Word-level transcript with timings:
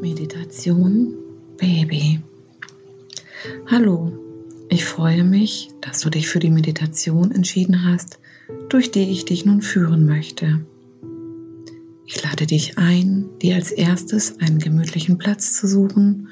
Meditation 0.00 1.14
Baby. 1.58 2.20
Hallo, 3.66 4.12
ich 4.70 4.84
freue 4.86 5.24
mich, 5.24 5.68
dass 5.82 6.00
du 6.00 6.08
dich 6.08 6.26
für 6.26 6.38
die 6.38 6.50
Meditation 6.50 7.30
entschieden 7.32 7.84
hast, 7.84 8.18
durch 8.70 8.90
die 8.90 9.10
ich 9.10 9.26
dich 9.26 9.44
nun 9.44 9.60
führen 9.60 10.06
möchte. 10.06 10.64
Ich 12.06 12.22
lade 12.22 12.46
dich 12.46 12.78
ein, 12.78 13.28
dir 13.42 13.56
als 13.56 13.72
erstes 13.72 14.38
einen 14.38 14.58
gemütlichen 14.58 15.18
Platz 15.18 15.52
zu 15.52 15.68
suchen, 15.68 16.28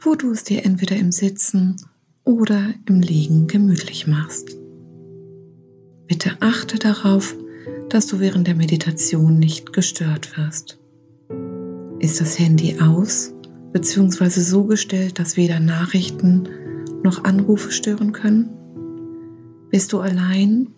wo 0.00 0.14
du 0.14 0.32
es 0.32 0.44
dir 0.44 0.66
entweder 0.66 0.96
im 0.96 1.10
Sitzen 1.10 1.76
oder 2.24 2.74
im 2.86 3.00
Liegen 3.00 3.46
gemütlich 3.46 4.06
machst. 4.06 4.56
Bitte 6.06 6.36
achte 6.40 6.78
darauf, 6.78 7.34
dass 7.88 8.06
du 8.06 8.20
während 8.20 8.46
der 8.46 8.54
Meditation 8.54 9.38
nicht 9.38 9.72
gestört 9.72 10.36
wirst. 10.36 10.77
Ist 12.00 12.20
das 12.20 12.38
Handy 12.38 12.78
aus 12.80 13.34
bzw. 13.72 14.28
so 14.28 14.62
gestellt, 14.64 15.18
dass 15.18 15.36
weder 15.36 15.58
Nachrichten 15.58 16.48
noch 17.02 17.24
Anrufe 17.24 17.72
stören 17.72 18.12
können? 18.12 18.50
Bist 19.70 19.92
du 19.92 19.98
allein 19.98 20.68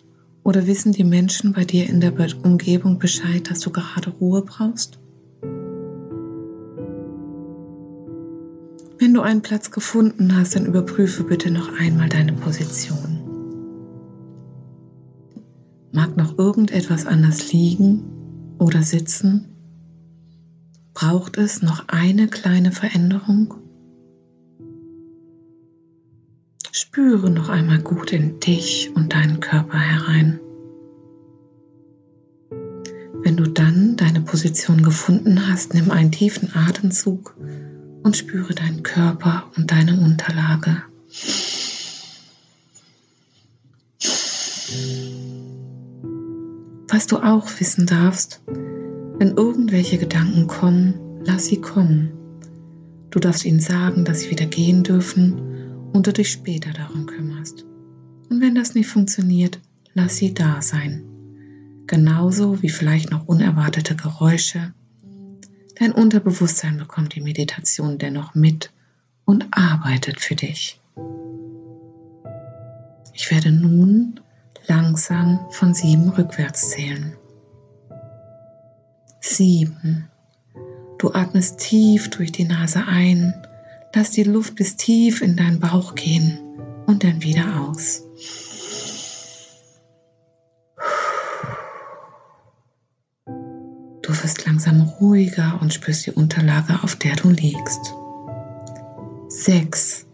oder 0.43 0.65
wissen 0.65 0.93
die 0.93 1.03
Menschen 1.03 1.53
bei 1.53 1.63
dir 1.63 1.87
in 1.87 2.01
der 2.01 2.13
Umgebung 2.43 2.97
Bescheid, 2.97 3.47
dass 3.51 3.59
du 3.59 3.69
gerade 3.69 4.09
Ruhe 4.09 4.41
brauchst? 4.41 4.99
Wenn 8.97 9.13
du 9.13 9.21
einen 9.21 9.43
Platz 9.43 9.69
gefunden 9.69 10.35
hast, 10.35 10.55
dann 10.55 10.65
überprüfe 10.65 11.23
bitte 11.23 11.51
noch 11.51 11.69
einmal 11.79 12.09
deine 12.09 12.33
Position. 12.33 13.19
Mag 15.91 16.17
noch 16.17 16.39
irgendetwas 16.39 17.05
anders 17.05 17.53
liegen 17.53 18.03
oder 18.57 18.81
sitzen? 18.81 19.50
Braucht 20.93 21.37
es 21.37 21.61
noch 21.61 21.87
eine 21.87 22.27
kleine 22.27 22.71
Veränderung? 22.71 23.55
Spüre 26.71 27.29
noch 27.29 27.49
einmal 27.49 27.79
gut 27.79 28.11
in 28.11 28.39
dich 28.39 28.91
und 28.93 29.13
deinen 29.13 29.39
Körper 29.39 29.77
herein. 29.77 30.39
Wenn 33.23 33.37
du 33.37 33.43
dann 33.43 33.95
deine 33.97 34.21
Position 34.21 34.83
gefunden 34.83 35.47
hast, 35.47 35.73
nimm 35.73 35.91
einen 35.91 36.11
tiefen 36.11 36.53
Atemzug 36.53 37.35
und 38.03 38.17
spüre 38.17 38.53
deinen 38.53 38.83
Körper 38.83 39.51
und 39.55 39.71
deine 39.71 39.99
Unterlage. 39.99 40.83
Was 46.89 47.07
du 47.07 47.17
auch 47.17 47.47
wissen 47.59 47.85
darfst, 47.85 48.41
wenn 49.21 49.37
irgendwelche 49.37 49.99
Gedanken 49.99 50.47
kommen, 50.47 50.95
lass 51.23 51.45
sie 51.45 51.61
kommen. 51.61 52.09
Du 53.11 53.19
darfst 53.19 53.45
ihnen 53.45 53.59
sagen, 53.59 54.03
dass 54.03 54.21
sie 54.21 54.31
wieder 54.31 54.47
gehen 54.47 54.81
dürfen 54.81 55.91
und 55.93 56.07
du 56.07 56.11
dich 56.11 56.31
später 56.31 56.73
darum 56.73 57.05
kümmerst. 57.05 57.63
Und 58.31 58.41
wenn 58.41 58.55
das 58.55 58.73
nicht 58.73 58.87
funktioniert, 58.87 59.59
lass 59.93 60.17
sie 60.17 60.33
da 60.33 60.63
sein. 60.63 61.03
Genauso 61.85 62.63
wie 62.63 62.69
vielleicht 62.69 63.11
noch 63.11 63.27
unerwartete 63.27 63.95
Geräusche. 63.95 64.73
Dein 65.75 65.91
Unterbewusstsein 65.91 66.79
bekommt 66.79 67.13
die 67.13 67.21
Meditation 67.21 67.99
dennoch 67.99 68.33
mit 68.33 68.71
und 69.25 69.45
arbeitet 69.51 70.19
für 70.19 70.33
dich. 70.33 70.81
Ich 73.13 73.29
werde 73.29 73.51
nun 73.51 74.19
langsam 74.65 75.41
von 75.51 75.75
sieben 75.75 76.09
rückwärts 76.09 76.71
zählen 76.71 77.13
sieben. 79.21 80.09
Du 80.97 81.13
atmest 81.13 81.59
tief 81.59 82.09
durch 82.09 82.31
die 82.31 82.43
Nase 82.43 82.85
ein, 82.85 83.33
lass 83.95 84.11
die 84.11 84.23
Luft 84.23 84.55
bis 84.55 84.75
tief 84.75 85.21
in 85.21 85.35
deinen 85.35 85.59
Bauch 85.59 85.95
gehen 85.95 86.39
und 86.85 87.03
dann 87.03 87.21
wieder 87.21 87.61
aus. 87.61 88.03
Du 94.01 94.09
wirst 94.23 94.45
langsam 94.45 94.81
ruhiger 94.81 95.57
und 95.61 95.73
spürst 95.73 96.05
die 96.05 96.11
Unterlage, 96.11 96.83
auf 96.83 96.95
der 96.95 97.15
du 97.15 97.29
liegst. 97.29 97.93
Sechs. 99.29 100.05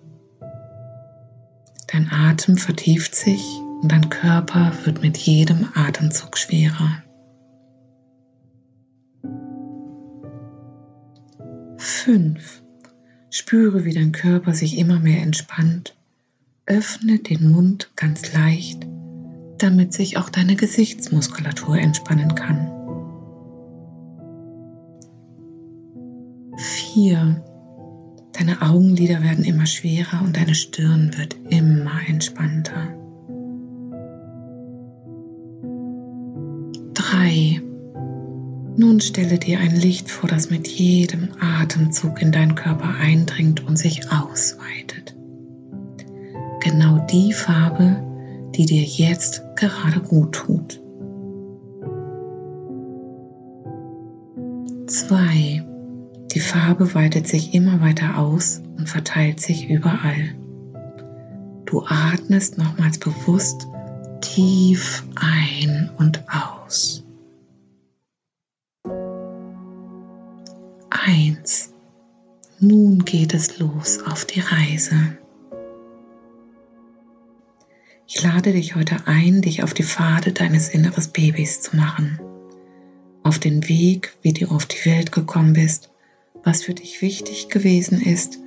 Dein 1.87 2.09
Atem 2.11 2.57
vertieft 2.57 3.15
sich 3.15 3.41
und 3.81 3.91
dein 3.91 4.09
Körper 4.09 4.71
wird 4.83 5.01
mit 5.01 5.17
jedem 5.17 5.69
Atemzug 5.73 6.37
schwerer. 6.37 7.01
5. 12.07 12.63
Spüre, 13.29 13.83
wie 13.83 13.93
dein 13.93 14.13
Körper 14.13 14.53
sich 14.53 14.77
immer 14.77 14.97
mehr 14.97 15.21
entspannt. 15.21 15.93
Öffne 16.65 17.19
den 17.19 17.51
Mund 17.51 17.91
ganz 17.97 18.33
leicht, 18.33 18.87
damit 19.57 19.91
sich 19.91 20.15
auch 20.15 20.29
deine 20.29 20.55
Gesichtsmuskulatur 20.55 21.77
entspannen 21.77 22.33
kann. 22.33 22.71
4. 26.93 27.43
Deine 28.31 28.61
Augenlider 28.61 29.21
werden 29.21 29.43
immer 29.43 29.65
schwerer 29.65 30.21
und 30.23 30.37
deine 30.37 30.55
Stirn 30.55 31.11
wird 31.17 31.35
immer 31.49 31.99
entspannter. 32.07 32.87
3. 36.93 37.66
Nun 38.79 39.01
stelle 39.01 39.39
dir 39.39 39.59
ein 39.59 39.75
Licht 39.75 40.11
vor, 40.11 40.29
das 40.29 40.51
mit 40.51 40.67
jedem 40.67 41.29
Atemzug 41.39 42.21
in 42.21 42.31
deinen 42.31 42.53
Körper 42.53 42.93
eindringt 42.99 43.65
und 43.65 43.75
sich 43.75 44.11
ausweitet. 44.11 45.15
Genau 46.59 46.99
die 47.11 47.33
Farbe, 47.33 48.03
die 48.55 48.67
dir 48.67 48.83
jetzt 48.83 49.41
gerade 49.55 49.99
gut 49.99 50.33
tut. 50.33 50.79
Zwei. 54.85 55.63
Die 56.35 56.39
Farbe 56.39 56.93
weitet 56.93 57.27
sich 57.27 57.55
immer 57.55 57.81
weiter 57.81 58.19
aus 58.19 58.61
und 58.77 58.87
verteilt 58.87 59.39
sich 59.39 59.71
überall. 59.71 60.35
Du 61.65 61.83
atmest 61.83 62.59
nochmals 62.59 62.99
bewusst 62.99 63.67
tief 64.21 65.03
ein 65.15 65.89
und 65.97 66.23
aus. 66.29 67.06
1. 71.09 71.73
Nun 72.59 73.05
geht 73.05 73.33
es 73.33 73.59
los 73.59 74.01
auf 74.05 74.25
die 74.25 74.41
Reise. 74.41 75.17
Ich 78.05 78.21
lade 78.21 78.51
dich 78.51 78.75
heute 78.75 79.07
ein, 79.07 79.41
dich 79.41 79.63
auf 79.63 79.73
die 79.73 79.85
Pfade 79.85 80.33
deines 80.33 80.67
inneres 80.67 81.07
Babys 81.07 81.61
zu 81.61 81.77
machen. 81.77 82.19
Auf 83.23 83.39
den 83.39 83.69
Weg, 83.69 84.17
wie 84.21 84.33
du 84.33 84.47
auf 84.47 84.65
die 84.65 84.83
Welt 84.83 85.13
gekommen 85.13 85.53
bist, 85.53 85.91
was 86.43 86.63
für 86.63 86.73
dich 86.73 87.01
wichtig 87.01 87.47
gewesen 87.47 88.01
ist, 88.01 88.39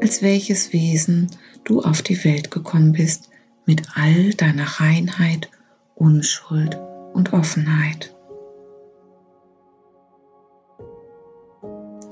als 0.00 0.20
welches 0.20 0.72
Wesen 0.72 1.30
du 1.62 1.82
auf 1.82 2.02
die 2.02 2.24
Welt 2.24 2.50
gekommen 2.50 2.94
bist, 2.94 3.30
mit 3.64 3.82
all 3.94 4.34
deiner 4.34 4.66
Reinheit, 4.80 5.50
Unschuld 5.94 6.76
und 7.14 7.32
Offenheit. 7.32 8.12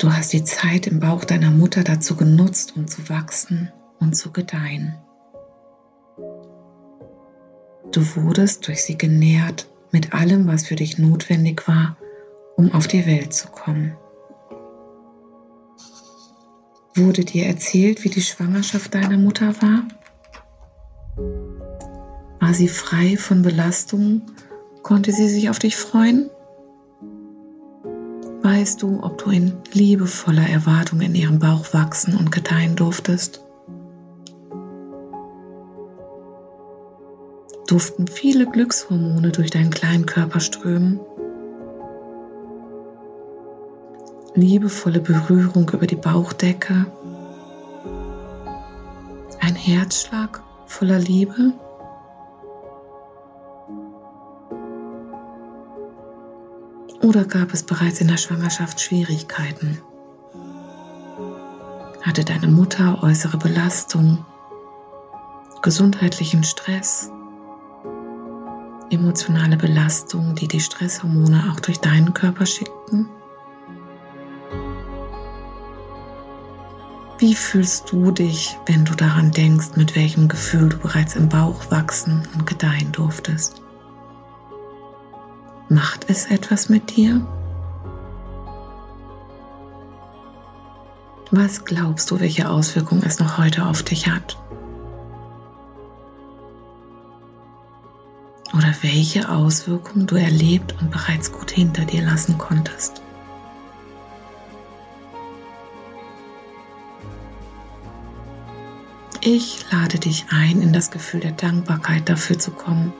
Du 0.06 0.12
hast 0.12 0.32
die 0.32 0.44
Zeit 0.44 0.86
im 0.86 1.00
Bauch 1.00 1.24
deiner 1.24 1.50
Mutter 1.50 1.82
dazu 1.82 2.14
genutzt, 2.14 2.74
um 2.76 2.86
zu 2.86 3.08
wachsen 3.08 3.72
und 3.98 4.14
zu 4.14 4.30
gedeihen. 4.30 4.94
Du 7.90 8.14
wurdest 8.14 8.68
durch 8.68 8.84
sie 8.84 8.96
genährt 8.96 9.68
mit 9.90 10.14
allem, 10.14 10.46
was 10.46 10.68
für 10.68 10.76
dich 10.76 10.96
notwendig 10.98 11.66
war, 11.66 11.96
um 12.56 12.72
auf 12.72 12.86
die 12.86 13.04
Welt 13.04 13.34
zu 13.34 13.48
kommen. 13.48 13.96
Wurde 16.94 17.24
dir 17.24 17.46
erzählt, 17.46 18.04
wie 18.04 18.10
die 18.10 18.22
Schwangerschaft 18.22 18.94
deiner 18.94 19.18
Mutter 19.18 19.60
war? 19.60 19.82
War 22.38 22.54
sie 22.54 22.68
frei 22.68 23.16
von 23.16 23.42
Belastungen? 23.42 24.22
Konnte 24.84 25.10
sie 25.10 25.28
sich 25.28 25.50
auf 25.50 25.58
dich 25.58 25.74
freuen? 25.76 26.30
Weißt 28.66 28.82
du, 28.82 28.98
ob 29.00 29.18
du 29.18 29.30
in 29.30 29.52
liebevoller 29.74 30.48
Erwartung 30.48 31.00
in 31.00 31.14
ihrem 31.14 31.38
Bauch 31.38 31.72
wachsen 31.72 32.16
und 32.16 32.32
gedeihen 32.32 32.74
durftest? 32.74 33.40
Durften 37.68 38.08
viele 38.08 38.44
Glückshormone 38.44 39.30
durch 39.30 39.52
deinen 39.52 39.70
kleinen 39.70 40.04
Körper 40.04 40.40
strömen? 40.40 40.98
Liebevolle 44.34 44.98
Berührung 44.98 45.70
über 45.70 45.86
die 45.86 45.94
Bauchdecke? 45.94 46.86
Ein 49.38 49.54
Herzschlag 49.54 50.42
voller 50.66 50.98
Liebe? 50.98 51.52
Oder 57.06 57.24
gab 57.24 57.54
es 57.54 57.62
bereits 57.62 58.00
in 58.00 58.08
der 58.08 58.16
Schwangerschaft 58.16 58.80
Schwierigkeiten? 58.80 59.80
Hatte 62.02 62.24
deine 62.24 62.48
Mutter 62.48 63.00
äußere 63.00 63.36
Belastung, 63.36 64.26
gesundheitlichen 65.62 66.42
Stress, 66.42 67.12
emotionale 68.90 69.56
Belastung, 69.56 70.34
die 70.34 70.48
die 70.48 70.58
Stresshormone 70.58 71.52
auch 71.52 71.60
durch 71.60 71.78
deinen 71.78 72.12
Körper 72.12 72.44
schickten? 72.44 73.08
Wie 77.18 77.36
fühlst 77.36 77.92
du 77.92 78.10
dich, 78.10 78.58
wenn 78.66 78.84
du 78.84 78.96
daran 78.96 79.30
denkst, 79.30 79.76
mit 79.76 79.94
welchem 79.94 80.26
Gefühl 80.26 80.70
du 80.70 80.78
bereits 80.78 81.14
im 81.14 81.28
Bauch 81.28 81.70
wachsen 81.70 82.26
und 82.34 82.46
gedeihen 82.46 82.90
durftest? 82.90 83.62
Macht 85.68 86.08
es 86.08 86.26
etwas 86.26 86.68
mit 86.68 86.96
dir? 86.96 87.26
Was 91.32 91.64
glaubst 91.64 92.10
du, 92.10 92.20
welche 92.20 92.48
Auswirkungen 92.48 93.02
es 93.04 93.18
noch 93.18 93.36
heute 93.36 93.66
auf 93.66 93.82
dich 93.82 94.06
hat? 94.06 94.38
Oder 98.54 98.72
welche 98.82 99.28
Auswirkungen 99.28 100.06
du 100.06 100.14
erlebt 100.14 100.76
und 100.80 100.92
bereits 100.92 101.32
gut 101.32 101.50
hinter 101.50 101.84
dir 101.84 102.02
lassen 102.02 102.38
konntest? 102.38 103.02
Ich 109.20 109.66
lade 109.72 109.98
dich 109.98 110.26
ein, 110.30 110.62
in 110.62 110.72
das 110.72 110.92
Gefühl 110.92 111.18
der 111.18 111.32
Dankbarkeit 111.32 112.08
dafür 112.08 112.38
zu 112.38 112.52
kommen, 112.52 112.92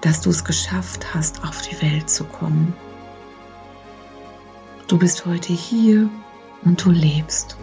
dass 0.00 0.20
du 0.20 0.30
es 0.30 0.44
geschafft 0.44 1.14
hast, 1.14 1.44
auf 1.44 1.62
die 1.62 1.80
Welt 1.82 2.08
zu 2.08 2.24
kommen. 2.24 2.74
Du 4.86 4.98
bist 4.98 5.26
heute 5.26 5.52
hier 5.52 6.08
und 6.64 6.84
du 6.84 6.90
lebst. 6.90 7.56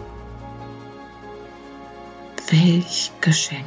Welch 2.50 3.10
Geschenk. 3.20 3.66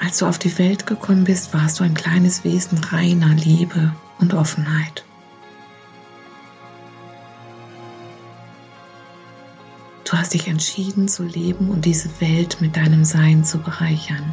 Als 0.00 0.18
du 0.18 0.26
auf 0.26 0.38
die 0.38 0.58
Welt 0.58 0.86
gekommen 0.86 1.24
bist, 1.24 1.54
warst 1.54 1.78
du 1.78 1.84
ein 1.84 1.94
kleines 1.94 2.44
Wesen 2.44 2.78
reiner 2.78 3.34
Liebe 3.34 3.92
und 4.18 4.34
Offenheit. 4.34 5.04
Hast 10.24 10.32
dich 10.32 10.48
entschieden 10.48 11.06
zu 11.06 11.22
leben 11.22 11.68
und 11.68 11.84
diese 11.84 12.08
Welt 12.18 12.62
mit 12.62 12.78
deinem 12.78 13.04
Sein 13.04 13.44
zu 13.44 13.58
bereichern. 13.58 14.32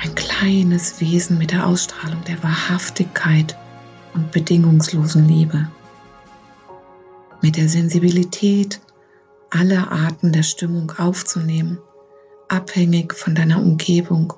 Ein 0.00 0.14
kleines 0.14 1.00
Wesen 1.00 1.38
mit 1.38 1.50
der 1.50 1.66
Ausstrahlung 1.66 2.22
der 2.22 2.40
Wahrhaftigkeit 2.40 3.58
und 4.14 4.30
bedingungslosen 4.30 5.26
Liebe. 5.26 5.68
Mit 7.42 7.56
der 7.56 7.68
Sensibilität, 7.68 8.80
alle 9.50 9.90
Arten 9.90 10.30
der 10.30 10.44
Stimmung 10.44 10.92
aufzunehmen, 10.96 11.80
abhängig 12.46 13.12
von 13.14 13.34
deiner 13.34 13.58
Umgebung 13.58 14.34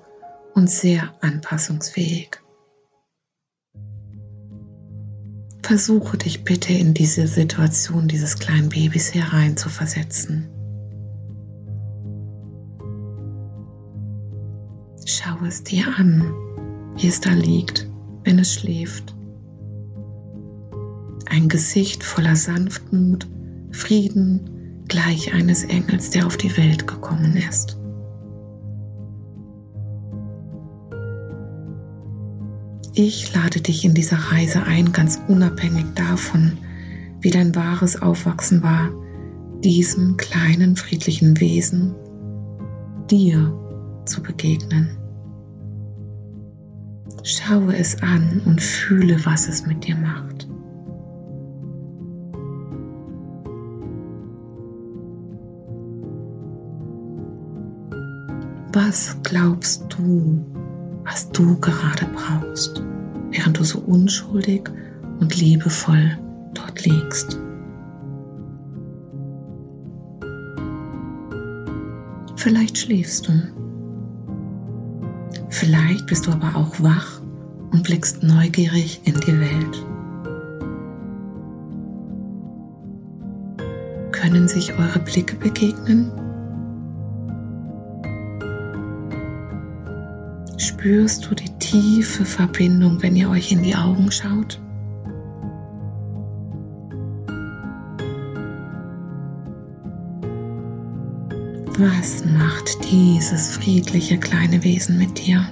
und 0.55 0.71
sehr 0.71 1.13
anpassungsfähig. 1.21 2.41
Versuche 5.67 6.17
dich 6.17 6.45
bitte 6.45 6.73
in 6.73 6.95
diese 6.95 7.27
Situation 7.27 8.07
dieses 8.07 8.39
kleinen 8.39 8.69
Babys 8.69 9.13
hereinzuversetzen. 9.13 10.47
Schau 15.05 15.45
es 15.45 15.65
dir 15.65 15.87
an, 15.99 16.33
wie 16.95 17.09
es 17.09 17.21
da 17.21 17.33
liegt, 17.33 17.91
wenn 18.23 18.39
es 18.39 18.55
schläft. 18.55 19.17
Ein 21.29 21.49
Gesicht 21.49 22.05
voller 22.05 22.37
Sanftmut, 22.37 23.27
Frieden, 23.73 24.85
gleich 24.87 25.35
eines 25.35 25.65
Engels, 25.65 26.11
der 26.11 26.29
auf 26.29 26.37
die 26.37 26.57
Welt 26.57 26.87
gekommen 26.87 27.37
ist. 27.37 27.77
Ich 32.99 33.35
lade 33.35 33.61
dich 33.61 33.85
in 33.85 33.93
dieser 33.93 34.17
Reise 34.17 34.63
ein, 34.63 34.91
ganz 34.91 35.21
unabhängig 35.29 35.85
davon, 35.95 36.57
wie 37.21 37.29
dein 37.29 37.55
wahres 37.55 38.01
Aufwachsen 38.01 38.63
war, 38.63 38.89
diesem 39.63 40.17
kleinen 40.17 40.77
friedlichen 40.77 41.39
Wesen 41.39 41.95
dir 43.11 43.53
zu 44.07 44.23
begegnen. 44.23 44.97
Schaue 47.23 47.77
es 47.77 48.03
an 48.03 48.41
und 48.47 48.63
fühle, 48.63 49.23
was 49.27 49.47
es 49.47 49.67
mit 49.67 49.87
dir 49.87 49.97
macht. 49.97 50.49
Was 58.73 59.19
glaubst 59.23 59.85
du, 59.91 60.56
was 61.07 61.31
du 61.31 61.57
gerade 61.61 62.07
brauchst, 62.13 62.83
während 63.31 63.59
du 63.59 63.65
so 63.65 63.79
unschuldig 63.79 64.69
und 65.21 65.41
liebevoll 65.41 66.19
dort 66.53 66.85
liegst. 66.85 67.39
Vielleicht 72.37 72.79
schläfst 72.79 73.29
du. 73.29 73.33
Vielleicht 75.49 76.07
bist 76.07 76.27
du 76.27 76.33
aber 76.33 76.55
auch 76.55 76.81
wach 76.83 77.21
und 77.73 77.85
blickst 77.85 78.23
neugierig 78.23 79.01
in 79.05 79.15
die 79.21 79.41
Welt. 79.41 79.87
Können 84.13 84.49
sich 84.49 84.73
eure 84.79 84.99
Blicke 84.99 85.37
begegnen? 85.37 86.11
Spürst 90.87 91.29
du 91.29 91.35
die 91.35 91.51
tiefe 91.59 92.25
Verbindung, 92.25 93.03
wenn 93.03 93.17
ihr 93.17 93.29
euch 93.29 93.51
in 93.51 93.65
die 93.65 93.75
Augen 93.75 94.13
schaut? 94.13 94.61
Was 101.77 102.25
macht 102.25 102.89
dieses 102.89 103.51
friedliche 103.51 104.17
kleine 104.19 104.63
Wesen 104.63 104.97
mit 104.97 105.19
dir? 105.27 105.45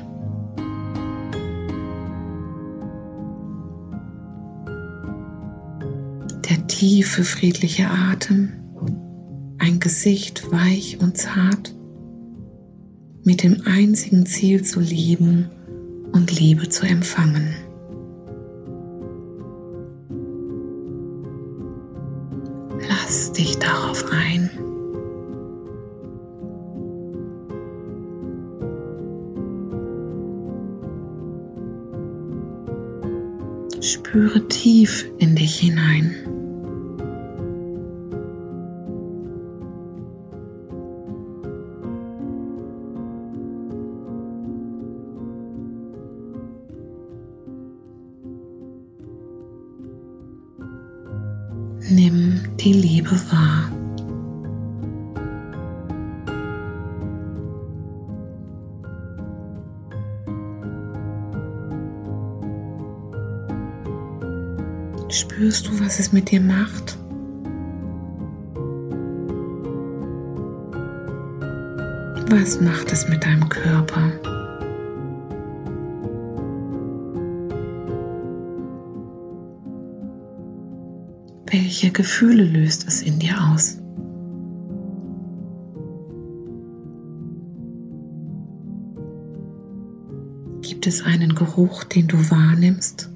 Der 6.49 6.65
tiefe 6.69 7.25
friedliche 7.25 7.91
Atem, 7.91 8.53
ein 9.59 9.81
Gesicht 9.81 10.53
weich 10.53 11.01
und 11.01 11.19
zart 11.19 11.75
mit 13.25 13.43
dem 13.43 13.63
einzigen 13.65 14.27
Ziel 14.27 14.63
zu 14.63 14.81
lieben 14.81 15.51
und 16.13 16.39
Liebe 16.39 16.69
zu 16.69 16.87
empfangen. 16.87 17.57
Lass 22.89 23.33
dich 23.33 23.59
darauf 23.59 24.05
ein. 24.13 24.51
Spüre 33.81 34.47
tief 34.49 35.11
in 35.19 35.35
dich 35.35 35.59
hinein. 35.59 36.34
Nimm 51.91 52.41
die 52.59 52.73
Liebe 52.73 53.11
wahr. 53.31 53.71
Spürst 65.11 65.69
du, 65.69 65.79
was 65.79 65.99
es 65.99 66.11
mit 66.11 66.31
dir 66.31 66.41
macht? 66.41 66.97
Was 72.31 72.61
macht 72.63 72.91
es 72.93 73.07
mit 73.09 73.23
deinem 73.25 73.47
Körper? 73.49 74.34
welche 81.55 81.93
Gefühle 81.93 82.43
löst 82.43 82.89
es 82.89 83.01
in 83.01 83.21
dir 83.21 83.37
aus? 83.53 83.79
Gibt 90.63 90.89
es 90.89 91.05
einen 91.05 91.37
Geruch, 91.37 91.85
den 91.85 92.09
du 92.09 92.17
wahrnimmst? 92.29 93.09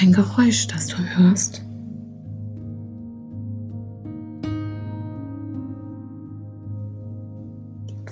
Ein 0.00 0.12
Geräusch, 0.12 0.68
das 0.68 0.86
du 0.86 0.96
hörst? 0.96 1.62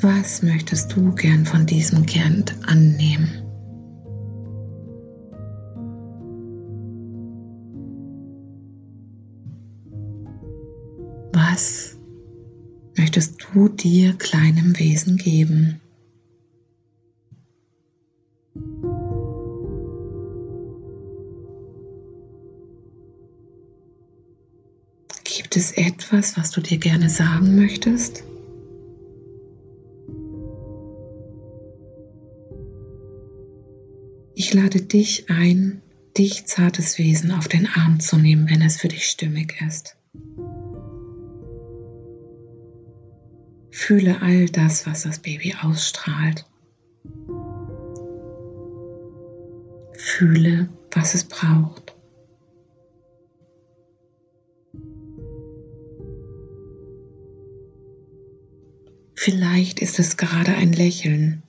Was 0.03 0.43
möchtest 0.43 0.95
du 0.95 1.15
gern 1.15 1.47
von 1.47 1.65
diesem 1.65 2.05
Kind 2.05 2.55
annehmen? 2.67 3.40
Was 11.53 11.97
möchtest 12.97 13.45
du 13.53 13.69
dir 13.69 14.13
kleinem 14.13 14.79
Wesen 14.79 15.17
geben? 15.17 15.81
Gibt 25.25 25.57
es 25.57 25.73
etwas, 25.73 26.37
was 26.37 26.53
du 26.53 26.61
dir 26.61 26.79
gerne 26.79 27.09
sagen 27.09 27.57
möchtest? 27.57 28.23
Ich 34.37 34.55
lade 34.55 34.83
dich 34.83 35.29
ein, 35.29 35.83
dich 36.17 36.47
zartes 36.47 36.99
Wesen 36.99 37.33
auf 37.33 37.49
den 37.49 37.67
Arm 37.67 37.99
zu 37.99 38.19
nehmen, 38.19 38.49
wenn 38.49 38.63
es 38.63 38.77
für 38.77 38.89
dich 38.89 39.09
stimmig 39.09 39.61
ist. 39.67 39.97
Fühle 43.83 44.21
all 44.21 44.47
das, 44.47 44.87
was 44.87 45.05
das 45.05 45.21
Baby 45.21 45.55
ausstrahlt. 45.63 46.45
Fühle, 49.95 50.69
was 50.91 51.15
es 51.15 51.25
braucht. 51.25 51.97
Vielleicht 59.15 59.81
ist 59.81 59.99
es 59.99 60.19
gerade 60.19 60.55
ein 60.55 60.75
Lächeln, 60.75 61.43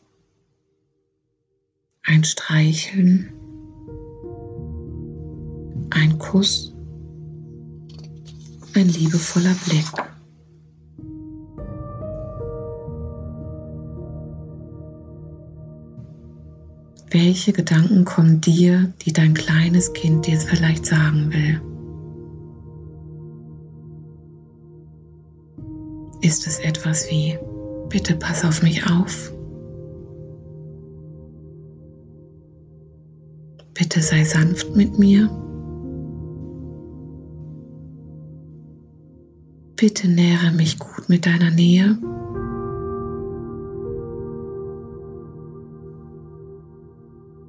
ein 2.04 2.24
Streicheln, 2.24 3.34
ein 5.90 6.18
Kuss, 6.18 6.74
ein 8.74 8.88
liebevoller 8.88 9.54
Blick. 9.66 10.11
Welche 17.14 17.52
Gedanken 17.52 18.06
kommen 18.06 18.40
dir, 18.40 18.94
die 19.02 19.12
dein 19.12 19.34
kleines 19.34 19.92
Kind 19.92 20.28
dir 20.28 20.40
vielleicht 20.40 20.86
sagen 20.86 21.30
will? 21.34 21.60
Ist 26.22 26.48
es 26.48 26.60
etwas 26.60 27.10
wie, 27.10 27.38
bitte 27.90 28.16
pass 28.16 28.46
auf 28.46 28.64
mich 28.64 28.90
auf? 28.90 29.34
Bitte 33.74 34.02
sei 34.02 34.24
sanft 34.24 34.74
mit 34.78 34.98
mir. 34.98 35.30
Bitte 39.76 40.08
nähre 40.08 40.52
mich 40.54 40.80
gut 40.80 41.10
mit 41.10 41.26
deiner 41.26 41.52
Nähe. 41.52 41.98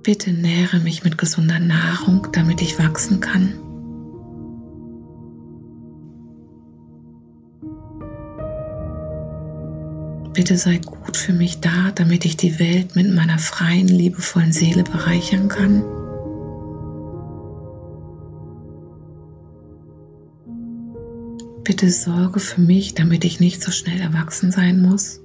Bitte 0.03 0.33
nähre 0.33 0.81
mich 0.81 1.05
mit 1.05 1.17
gesunder 1.17 1.61
Nahrung, 1.61 2.27
damit 2.33 2.61
ich 2.61 2.77
wachsen 2.77 3.21
kann. 3.21 3.55
Bitte 10.33 10.57
sei 10.57 10.79
gut 10.79 11.17
für 11.17 11.33
mich 11.33 11.61
da, 11.61 11.93
damit 11.95 12.25
ich 12.25 12.37
die 12.37 12.59
Welt 12.59 12.97
mit 12.97 13.15
meiner 13.15 13.39
freien, 13.39 13.87
liebevollen 13.87 14.53
Seele 14.53 14.83
bereichern 14.83 15.47
kann. 15.47 15.85
Bitte 21.63 21.91
sorge 21.91 22.41
für 22.41 22.61
mich, 22.61 22.95
damit 22.95 23.25
ich 23.25 23.39
nicht 23.39 23.63
so 23.63 23.71
schnell 23.71 24.01
erwachsen 24.01 24.51
sein 24.51 24.83
muss. 24.83 25.21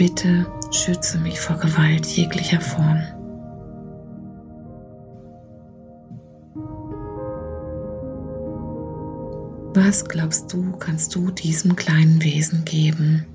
Bitte 0.00 0.46
schütze 0.70 1.18
mich 1.18 1.38
vor 1.38 1.58
Gewalt 1.58 2.06
jeglicher 2.06 2.62
Form. 2.62 3.02
Was 9.74 10.02
glaubst 10.06 10.50
du, 10.54 10.72
kannst 10.78 11.14
du 11.14 11.30
diesem 11.30 11.76
kleinen 11.76 12.24
Wesen 12.24 12.64
geben? 12.64 13.26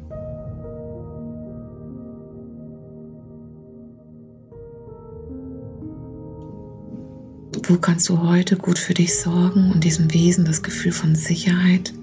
Wo 7.67 7.77
kannst 7.77 8.09
du 8.09 8.27
heute 8.27 8.57
gut 8.57 8.79
für 8.79 8.95
dich 8.95 9.15
sorgen 9.19 9.71
und 9.71 9.83
diesem 9.83 10.11
Wesen 10.11 10.45
das 10.45 10.63
Gefühl 10.63 10.93
von 10.93 11.13
Sicherheit, 11.13 11.93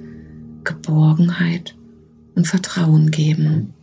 Geborgenheit 0.63 1.75
und 2.37 2.47
Vertrauen 2.47 3.11
geben? 3.11 3.75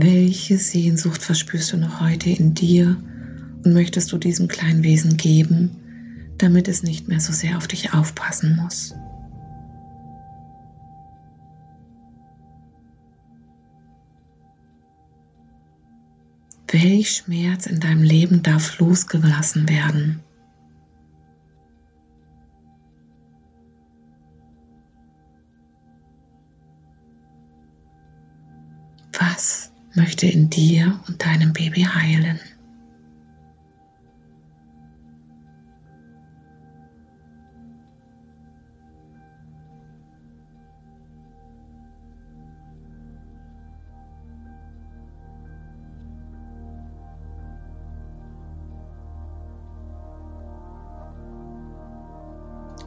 Welche 0.00 0.58
Sehnsucht 0.58 1.20
verspürst 1.24 1.72
du 1.72 1.76
noch 1.76 2.00
heute 2.00 2.30
in 2.30 2.54
dir 2.54 2.96
und 3.64 3.72
möchtest 3.72 4.12
du 4.12 4.16
diesem 4.16 4.46
kleinen 4.46 4.84
Wesen 4.84 5.16
geben, 5.16 5.76
damit 6.38 6.68
es 6.68 6.84
nicht 6.84 7.08
mehr 7.08 7.18
so 7.18 7.32
sehr 7.32 7.56
auf 7.56 7.66
dich 7.66 7.92
aufpassen 7.92 8.54
muss? 8.54 8.94
Welch 16.70 17.10
Schmerz 17.10 17.66
in 17.66 17.80
deinem 17.80 18.04
Leben 18.04 18.44
darf 18.44 18.78
losgelassen 18.78 19.68
werden? 19.68 20.20
Möchte 29.98 30.26
in 30.26 30.48
dir 30.48 30.98
und 31.06 31.22
deinem 31.24 31.52
Baby 31.52 31.82
heilen? 31.82 32.40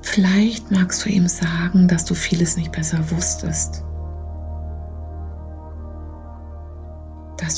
Vielleicht 0.01 0.71
magst 0.71 1.05
du 1.05 1.09
ihm 1.09 1.27
sagen, 1.27 1.87
dass 1.87 2.03
du 2.03 2.13
vieles 2.13 2.57
nicht 2.57 2.73
besser 2.73 2.99
wusstest, 3.11 3.85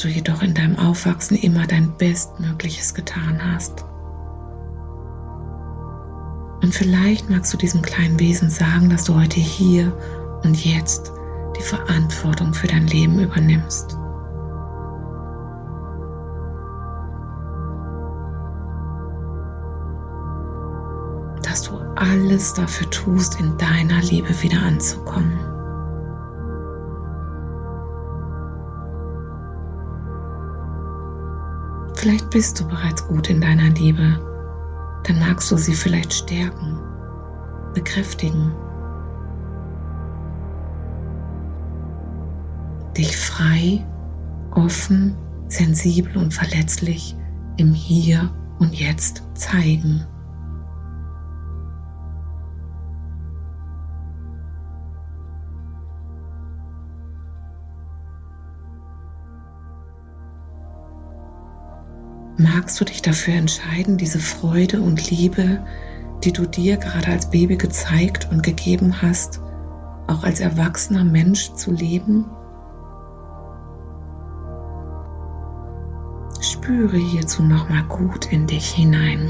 dass 0.04 0.12
du 0.12 0.18
jedoch 0.18 0.42
in 0.42 0.54
deinem 0.54 0.78
Aufwachsen 0.78 1.38
immer 1.38 1.66
dein 1.66 1.96
Bestmögliches 1.98 2.94
getan 2.94 3.40
hast. 3.42 3.86
Und 6.62 6.74
vielleicht 6.74 7.30
magst 7.30 7.54
du 7.54 7.58
diesem 7.58 7.82
kleinen 7.82 8.20
Wesen 8.20 8.50
sagen, 8.50 8.90
dass 8.90 9.06
du 9.06 9.16
heute 9.16 9.40
hier 9.40 9.96
und 10.44 10.66
jetzt 10.66 11.14
die 11.58 11.64
Verantwortung 11.64 12.54
für 12.54 12.68
dein 12.68 12.88
Leben 12.88 13.20
übernimmst. 13.20 13.98
alles 21.96 22.54
dafür 22.54 22.90
tust, 22.90 23.40
in 23.40 23.58
deiner 23.58 24.02
Liebe 24.02 24.30
wieder 24.42 24.62
anzukommen. 24.64 25.53
Vielleicht 32.04 32.32
bist 32.32 32.60
du 32.60 32.68
bereits 32.68 33.08
gut 33.08 33.30
in 33.30 33.40
deiner 33.40 33.70
Liebe, 33.70 34.20
dann 35.06 35.20
magst 35.20 35.50
du 35.50 35.56
sie 35.56 35.74
vielleicht 35.74 36.12
stärken, 36.12 36.78
bekräftigen, 37.74 38.52
dich 42.98 43.16
frei, 43.16 43.88
offen, 44.52 45.16
sensibel 45.48 46.18
und 46.18 46.34
verletzlich 46.34 47.16
im 47.56 47.74
Hier 47.74 48.30
und 48.60 48.78
Jetzt 48.78 49.24
zeigen. 49.36 50.06
Magst 62.44 62.80
du 62.80 62.86
dich 62.86 63.02
dafür 63.02 63.36
entscheiden, 63.36 63.98
diese 63.98 64.20
Freude 64.20 64.82
und 64.82 65.10
Liebe, 65.10 65.66
die 66.24 66.34
du 66.34 66.46
dir 66.46 66.78
gerade 66.78 67.08
als 67.08 67.30
Baby 67.30 67.58
gezeigt 67.58 68.28
und 68.32 68.44
gegeben 68.44 69.02
hast, 69.02 69.42
auch 70.08 70.24
als 70.24 70.40
erwachsener 70.40 71.04
Mensch 71.04 71.54
zu 71.54 71.72
leben? 71.72 72.26
Spüre 76.42 76.98
hierzu 76.98 77.44
nochmal 77.44 77.84
gut 77.84 78.32
in 78.32 78.46
dich 78.48 78.70
hinein. 78.72 79.30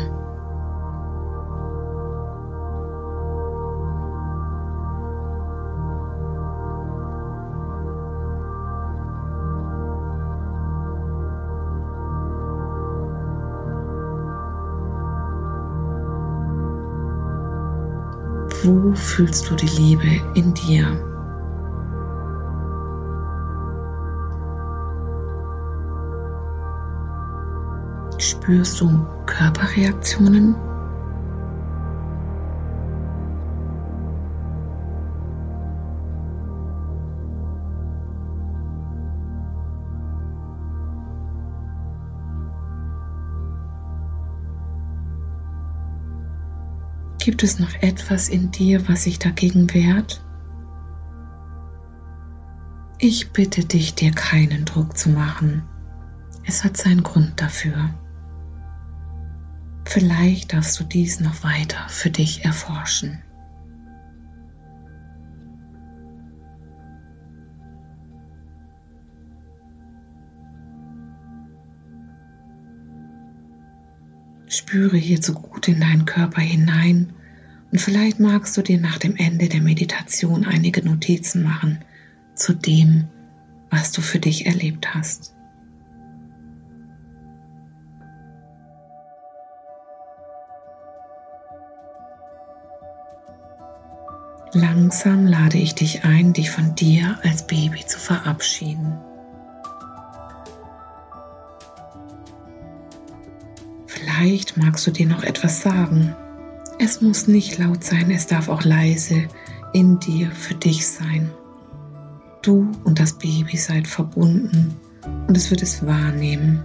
Wo 18.64 18.94
fühlst 18.94 19.50
du 19.50 19.56
die 19.56 19.68
Liebe 19.68 20.08
in 20.36 20.54
dir? 20.54 20.86
Spürst 28.18 28.80
du 28.80 29.06
Körperreaktionen? 29.26 30.56
Gibt 47.24 47.42
es 47.42 47.58
noch 47.58 47.74
etwas 47.76 48.28
in 48.28 48.52
dir, 48.52 48.86
was 48.90 49.04
sich 49.04 49.18
dagegen 49.18 49.74
wehrt? 49.74 50.22
Ich 53.00 53.32
bitte 53.32 53.64
dich, 53.64 53.96
dir 53.96 54.12
keinen 54.12 54.66
Druck 54.66 54.98
zu 54.98 55.10
machen. 55.10 55.64
Es 56.46 56.66
hat 56.66 56.76
seinen 56.76 57.02
Grund 57.02 57.40
dafür. 57.40 57.92
Vielleicht 59.86 60.52
darfst 60.52 60.78
du 60.78 60.84
dies 60.84 61.22
noch 61.22 61.46
weiter 61.46 61.88
für 61.88 62.10
dich 62.10 62.44
erforschen. 62.44 63.24
Spüre 74.74 74.98
hierzu 74.98 75.36
gut 75.36 75.68
in 75.68 75.82
deinen 75.82 76.06
Körper 76.06 76.42
hinein 76.42 77.14
und 77.72 77.80
vielleicht 77.80 78.20
magst 78.20 78.58
du 78.58 78.64
dir 78.64 78.80
nach 78.80 78.98
dem 78.98 79.16
Ende 79.16 79.48
der 79.48 79.62
Meditation 79.62 80.46
einige 80.46 80.84
Notizen 80.84 81.44
machen 81.44 81.78
zu 82.34 82.54
dem, 82.54 83.08
was 83.70 83.92
du 83.92 84.02
für 84.02 84.18
dich 84.18 84.48
erlebt 84.48 84.96
hast. 84.96 85.36
Langsam 94.54 95.28
lade 95.28 95.60
ich 95.60 95.76
dich 95.76 96.04
ein, 96.04 96.34
dich 96.34 96.50
von 96.50 96.74
dir 96.74 97.20
als 97.22 97.46
Baby 97.46 97.86
zu 97.86 98.00
verabschieden. 98.00 98.98
Vielleicht 104.24 104.56
magst 104.56 104.88
du 104.88 104.92
dir 104.92 105.06
noch 105.06 105.24
etwas 105.24 105.60
sagen. 105.60 106.16
Es 106.80 107.02
muss 107.02 107.28
nicht 107.28 107.58
laut 107.58 107.84
sein, 107.84 108.10
es 108.10 108.26
darf 108.26 108.48
auch 108.48 108.64
leise 108.64 109.28
in 109.74 110.00
dir 110.00 110.32
für 110.32 110.54
dich 110.54 110.88
sein. 110.88 111.30
Du 112.42 112.72
und 112.86 113.02
das 113.02 113.12
Baby 113.18 113.58
seid 113.58 113.86
verbunden 113.86 114.74
und 115.28 115.36
es 115.36 115.52
wird 115.52 115.62
es 115.62 115.86
wahrnehmen. 115.86 116.64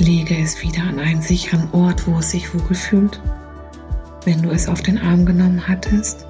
Lege 0.00 0.34
es 0.38 0.62
wieder 0.62 0.82
an 0.84 0.98
einen 0.98 1.20
sicheren 1.20 1.68
Ort, 1.72 2.06
wo 2.06 2.18
es 2.20 2.30
sich 2.30 2.54
wohlfühlt, 2.54 3.20
wenn 4.24 4.40
du 4.40 4.48
es 4.48 4.66
auf 4.66 4.80
den 4.80 4.96
Arm 4.96 5.26
genommen 5.26 5.68
hattest, 5.68 6.26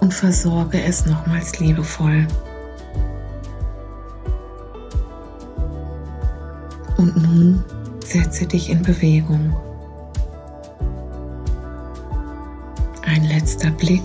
und 0.00 0.12
versorge 0.12 0.82
es 0.82 1.06
nochmals 1.06 1.58
liebevoll. 1.58 2.28
Und 6.98 7.16
nun 7.16 7.64
setze 8.04 8.46
dich 8.46 8.68
in 8.68 8.82
Bewegung. 8.82 9.56
Ein 13.06 13.24
letzter 13.24 13.70
Blick, 13.70 14.02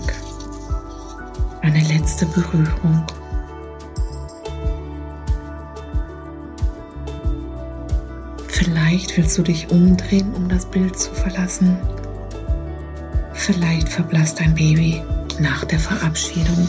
eine 1.60 1.80
letzte 1.80 2.24
Berührung. 2.24 3.04
Vielleicht 8.72 9.18
willst 9.18 9.36
du 9.36 9.42
dich 9.42 9.70
umdrehen, 9.70 10.32
um 10.34 10.48
das 10.48 10.64
Bild 10.64 10.98
zu 10.98 11.12
verlassen. 11.12 11.76
Vielleicht 13.34 13.86
verblasst 13.86 14.40
dein 14.40 14.54
Baby 14.54 15.02
nach 15.38 15.66
der 15.66 15.78
Verabschiedung. 15.78 16.66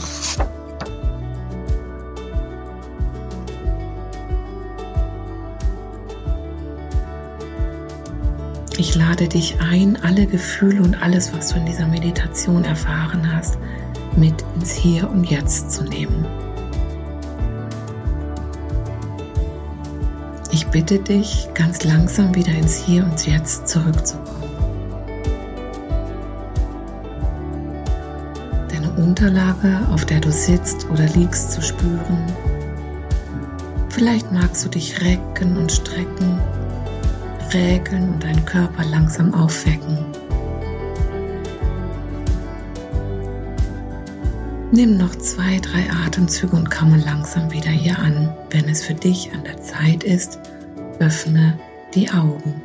Ich 8.78 8.96
lade 8.96 9.30
dich 9.30 9.56
ein, 9.62 9.98
alle 10.04 10.26
Gefühle 10.26 10.82
und 10.82 11.02
alles, 11.02 11.32
was 11.32 11.54
du 11.54 11.60
in 11.60 11.66
dieser 11.66 11.88
Meditation 11.88 12.66
erfahren 12.66 13.34
hast, 13.34 13.58
mit 14.18 14.44
ins 14.56 14.74
Hier 14.74 15.10
und 15.10 15.24
Jetzt 15.24 15.72
zu 15.72 15.86
nehmen. 15.86 16.26
Bitte 20.74 20.98
dich, 20.98 21.48
ganz 21.54 21.84
langsam 21.84 22.34
wieder 22.34 22.52
ins 22.52 22.76
Hier 22.76 23.04
und 23.04 23.28
Jetzt 23.28 23.68
zurückzukommen. 23.68 24.42
Deine 28.70 28.92
Unterlage, 28.98 29.88
auf 29.92 30.04
der 30.04 30.20
du 30.20 30.32
sitzt 30.32 30.90
oder 30.90 31.06
liegst, 31.10 31.52
zu 31.52 31.62
spüren. 31.62 32.26
Vielleicht 33.90 34.32
magst 34.32 34.66
du 34.66 34.70
dich 34.70 35.00
recken 35.00 35.58
und 35.58 35.72
strecken, 35.72 36.40
räkeln 37.54 38.14
und 38.16 38.24
deinen 38.24 38.44
Körper 38.44 38.84
langsam 38.86 39.32
aufwecken. 39.36 40.00
Nimm 44.72 44.98
noch 44.98 45.16
zwei, 45.18 45.60
drei 45.60 45.88
Atemzüge 46.04 46.56
und 46.56 46.72
komme 46.72 46.98
langsam 46.98 47.52
wieder 47.52 47.70
hier 47.70 48.00
an. 48.00 48.34
Wenn 48.50 48.68
es 48.68 48.84
für 48.84 48.96
dich 48.96 49.32
an 49.32 49.44
der 49.44 49.62
Zeit 49.62 50.04
ist, 50.04 50.40
öffne 51.00 51.60
die 51.94 52.10
Augen. 52.10 52.62